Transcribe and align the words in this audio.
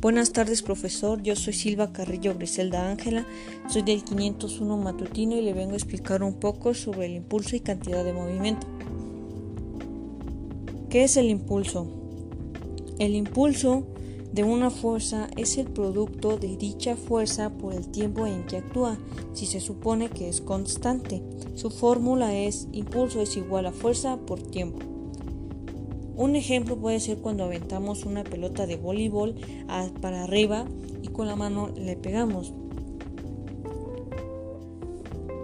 Buenas 0.00 0.32
tardes, 0.32 0.62
profesor. 0.62 1.24
Yo 1.24 1.34
soy 1.34 1.54
Silva 1.54 1.92
Carrillo 1.92 2.32
Griselda 2.36 2.88
Ángela. 2.88 3.26
Soy 3.68 3.82
del 3.82 4.04
501 4.04 4.76
matutino 4.76 5.34
y 5.34 5.42
le 5.42 5.52
vengo 5.52 5.72
a 5.72 5.76
explicar 5.76 6.22
un 6.22 6.34
poco 6.34 6.72
sobre 6.72 7.06
el 7.06 7.14
impulso 7.14 7.56
y 7.56 7.60
cantidad 7.60 8.04
de 8.04 8.12
movimiento. 8.12 8.64
¿Qué 10.88 11.02
es 11.02 11.16
el 11.16 11.28
impulso? 11.28 11.88
El 13.00 13.16
impulso 13.16 13.88
de 14.32 14.44
una 14.44 14.70
fuerza 14.70 15.26
es 15.36 15.58
el 15.58 15.66
producto 15.66 16.38
de 16.38 16.56
dicha 16.56 16.94
fuerza 16.94 17.50
por 17.50 17.74
el 17.74 17.88
tiempo 17.88 18.24
en 18.24 18.46
que 18.46 18.58
actúa, 18.58 18.98
si 19.32 19.46
se 19.46 19.58
supone 19.58 20.10
que 20.10 20.28
es 20.28 20.40
constante. 20.40 21.24
Su 21.56 21.70
fórmula 21.70 22.36
es 22.36 22.68
impulso 22.70 23.20
es 23.20 23.36
igual 23.36 23.66
a 23.66 23.72
fuerza 23.72 24.16
por 24.16 24.40
tiempo. 24.40 24.97
Un 26.18 26.34
ejemplo 26.34 26.74
puede 26.74 26.98
ser 26.98 27.18
cuando 27.18 27.44
aventamos 27.44 28.04
una 28.04 28.24
pelota 28.24 28.66
de 28.66 28.74
voleibol 28.74 29.36
para 30.00 30.24
arriba 30.24 30.64
y 31.00 31.08
con 31.08 31.28
la 31.28 31.36
mano 31.36 31.70
le 31.76 31.94
pegamos. 31.94 32.52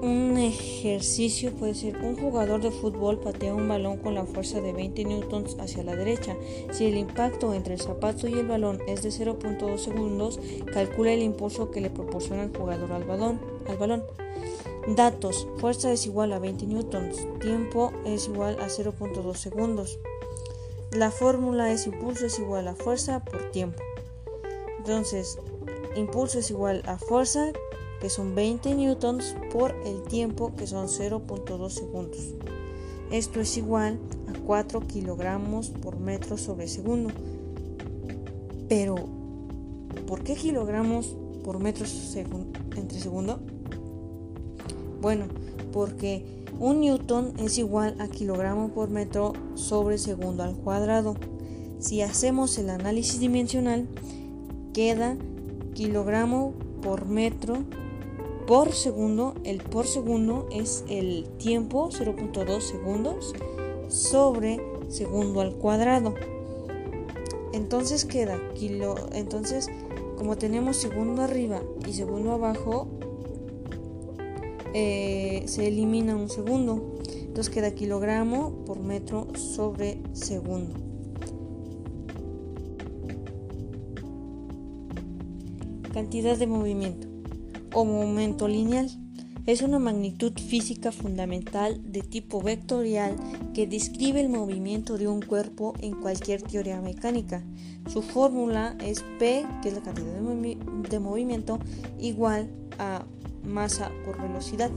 Un 0.00 0.38
ejercicio 0.38 1.52
puede 1.52 1.74
ser 1.74 1.98
un 1.98 2.16
jugador 2.16 2.62
de 2.62 2.70
fútbol 2.70 3.20
patea 3.20 3.54
un 3.54 3.68
balón 3.68 3.98
con 3.98 4.14
la 4.14 4.24
fuerza 4.24 4.62
de 4.62 4.72
20 4.72 5.04
newtons 5.04 5.58
hacia 5.60 5.84
la 5.84 5.94
derecha. 5.94 6.38
Si 6.70 6.86
el 6.86 6.96
impacto 6.96 7.52
entre 7.52 7.74
el 7.74 7.80
zapato 7.80 8.26
y 8.26 8.32
el 8.32 8.48
balón 8.48 8.78
es 8.88 9.02
de 9.02 9.10
0.2 9.10 9.76
segundos, 9.76 10.40
calcula 10.72 11.12
el 11.12 11.20
impulso 11.20 11.70
que 11.70 11.82
le 11.82 11.90
proporciona 11.90 12.44
el 12.44 12.56
jugador 12.56 12.92
al 12.92 13.04
balón. 13.04 13.40
Al 13.68 13.76
balón. 13.76 14.04
Datos: 14.96 15.46
fuerza 15.58 15.92
es 15.92 16.06
igual 16.06 16.32
a 16.32 16.38
20 16.38 16.66
newtons, 16.66 17.28
tiempo 17.40 17.92
es 18.06 18.26
igual 18.26 18.56
a 18.58 18.68
0.2 18.68 19.34
segundos. 19.34 19.98
La 20.94 21.10
fórmula 21.10 21.72
es 21.72 21.86
impulso 21.86 22.26
es 22.26 22.38
igual 22.38 22.68
a 22.68 22.74
fuerza 22.74 23.24
por 23.24 23.50
tiempo. 23.50 23.82
Entonces, 24.76 25.38
impulso 25.96 26.40
es 26.40 26.50
igual 26.50 26.82
a 26.86 26.98
fuerza, 26.98 27.50
que 27.98 28.10
son 28.10 28.34
20 28.34 28.74
newtons, 28.74 29.34
por 29.50 29.74
el 29.86 30.02
tiempo, 30.02 30.54
que 30.54 30.66
son 30.66 30.88
0.2 30.88 31.70
segundos. 31.70 32.34
Esto 33.10 33.40
es 33.40 33.56
igual 33.56 33.98
a 34.28 34.38
4 34.38 34.80
kilogramos 34.86 35.70
por 35.70 35.98
metro 35.98 36.36
sobre 36.36 36.68
segundo. 36.68 37.10
Pero, 38.68 38.96
¿por 40.06 40.22
qué 40.22 40.34
kilogramos 40.34 41.16
por 41.42 41.58
metro 41.58 41.86
entre 42.76 43.00
segundo? 43.00 43.40
Bueno, 45.02 45.26
porque 45.72 46.24
un 46.60 46.80
newton 46.80 47.32
es 47.38 47.58
igual 47.58 47.96
a 47.98 48.06
kilogramo 48.06 48.68
por 48.68 48.88
metro 48.88 49.32
sobre 49.56 49.98
segundo 49.98 50.44
al 50.44 50.54
cuadrado. 50.54 51.16
Si 51.80 52.02
hacemos 52.02 52.56
el 52.56 52.70
análisis 52.70 53.18
dimensional, 53.18 53.88
queda 54.72 55.16
kilogramo 55.74 56.54
por 56.82 57.06
metro 57.06 57.64
por 58.46 58.70
segundo. 58.70 59.34
El 59.42 59.60
por 59.60 59.88
segundo 59.88 60.46
es 60.52 60.84
el 60.88 61.28
tiempo, 61.36 61.90
0.2 61.90 62.60
segundos, 62.60 63.34
sobre 63.88 64.60
segundo 64.88 65.40
al 65.40 65.54
cuadrado. 65.54 66.14
Entonces 67.52 68.04
queda 68.04 68.38
kilo. 68.54 68.94
Entonces, 69.10 69.68
como 70.16 70.38
tenemos 70.38 70.76
segundo 70.76 71.22
arriba 71.22 71.60
y 71.88 71.92
segundo 71.92 72.30
abajo, 72.30 72.86
eh, 74.74 75.42
se 75.46 75.68
elimina 75.68 76.16
un 76.16 76.28
segundo. 76.28 76.98
Entonces 77.32 77.52
queda 77.52 77.74
kilogramo 77.74 78.64
por 78.64 78.80
metro 78.80 79.28
sobre 79.34 80.02
segundo. 80.12 80.74
Cantidad 85.92 86.38
de 86.38 86.46
movimiento 86.46 87.08
o 87.74 87.84
momento 87.84 88.48
lineal. 88.48 88.90
Es 89.44 89.60
una 89.62 89.80
magnitud 89.80 90.32
física 90.38 90.92
fundamental 90.92 91.80
de 91.90 92.02
tipo 92.02 92.40
vectorial 92.40 93.16
que 93.54 93.66
describe 93.66 94.20
el 94.20 94.28
movimiento 94.28 94.98
de 94.98 95.08
un 95.08 95.20
cuerpo 95.20 95.74
en 95.80 96.00
cualquier 96.00 96.42
teoría 96.42 96.80
mecánica. 96.80 97.42
Su 97.88 98.02
fórmula 98.02 98.76
es 98.80 99.02
P, 99.18 99.44
que 99.60 99.70
es 99.70 99.74
la 99.74 99.82
cantidad 99.82 100.12
de, 100.12 100.58
de 100.88 100.98
movimiento, 101.00 101.58
igual 101.98 102.50
a 102.78 103.04
masa 103.44 103.90
por 104.04 104.20
velocidad. 104.20 104.70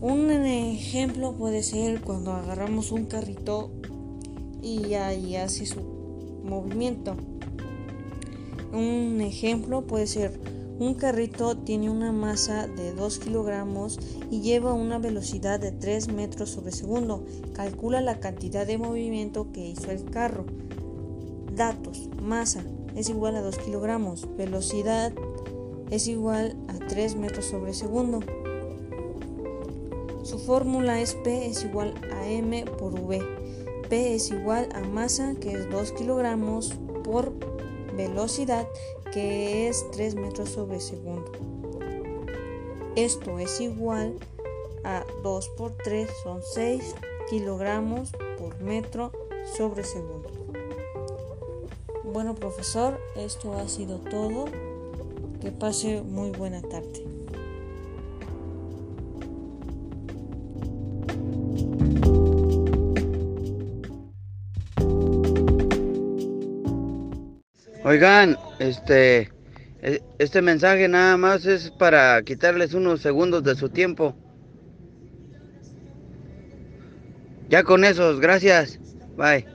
Un 0.00 0.30
ejemplo 0.30 1.32
puede 1.32 1.62
ser 1.62 2.00
cuando 2.00 2.32
agarramos 2.32 2.92
un 2.92 3.06
carrito 3.06 3.70
y 4.62 4.94
ahí 4.94 5.36
hace 5.36 5.66
su 5.66 5.80
movimiento. 6.44 7.16
Un 8.72 9.20
ejemplo 9.20 9.82
puede 9.82 10.06
ser 10.06 10.38
un 10.76 10.94
carrito 10.94 11.56
tiene 11.56 11.88
una 11.88 12.10
masa 12.10 12.66
de 12.66 12.92
2 12.92 13.18
kilogramos 13.20 14.00
y 14.28 14.40
lleva 14.40 14.72
una 14.72 14.98
velocidad 14.98 15.60
de 15.60 15.70
3 15.70 16.08
metros 16.08 16.50
sobre 16.50 16.72
segundo. 16.72 17.24
Calcula 17.52 18.00
la 18.00 18.18
cantidad 18.18 18.66
de 18.66 18.76
movimiento 18.76 19.52
que 19.52 19.68
hizo 19.68 19.92
el 19.92 20.04
carro. 20.04 20.44
Datos. 21.54 22.08
Masa 22.20 22.64
es 22.96 23.08
igual 23.08 23.36
a 23.36 23.42
2 23.42 23.56
kilogramos. 23.58 24.26
Velocidad 24.36 25.12
es 25.94 26.08
igual 26.08 26.56
a 26.66 26.84
3 26.88 27.14
metros 27.14 27.44
sobre 27.44 27.72
segundo. 27.72 28.18
Su 30.24 30.40
fórmula 30.40 31.00
es 31.00 31.14
P 31.14 31.46
es 31.46 31.64
igual 31.64 31.94
a 32.12 32.26
M 32.26 32.64
por 32.64 32.98
V. 32.98 33.22
P 33.88 34.14
es 34.16 34.30
igual 34.32 34.68
a 34.74 34.80
masa 34.80 35.34
que 35.40 35.52
es 35.52 35.70
2 35.70 35.92
kilogramos 35.92 36.74
por 37.04 37.32
velocidad 37.96 38.66
que 39.12 39.68
es 39.68 39.88
3 39.92 40.16
metros 40.16 40.48
sobre 40.48 40.80
segundo. 40.80 41.30
Esto 42.96 43.38
es 43.38 43.60
igual 43.60 44.18
a 44.82 45.04
2 45.22 45.48
por 45.50 45.76
3 45.76 46.10
son 46.24 46.40
6 46.42 46.94
kilogramos 47.30 48.10
por 48.36 48.60
metro 48.60 49.12
sobre 49.56 49.84
segundo. 49.84 50.28
Bueno 52.02 52.34
profesor, 52.34 52.98
esto 53.14 53.54
ha 53.54 53.68
sido 53.68 53.98
todo. 53.98 54.46
Que 55.44 55.52
pase 55.52 56.00
muy 56.00 56.30
buena 56.30 56.62
tarde. 56.62 57.04
Oigan, 67.84 68.38
este, 68.58 69.30
e, 69.82 70.02
este 70.18 70.40
mensaje 70.40 70.88
nada 70.88 71.18
más 71.18 71.44
es 71.44 71.70
para 71.72 72.22
quitarles 72.22 72.72
unos 72.72 73.02
segundos 73.02 73.44
de 73.44 73.54
su 73.54 73.68
tiempo. 73.68 74.16
Ya 77.50 77.64
con 77.64 77.84
esos, 77.84 78.18
gracias. 78.18 78.80
Bye. 79.18 79.53